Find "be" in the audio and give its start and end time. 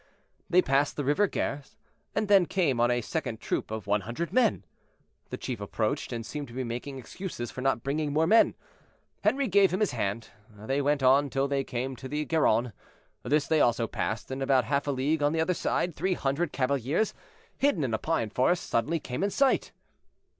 6.55-6.63